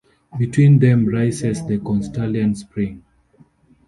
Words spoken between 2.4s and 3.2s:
Spring.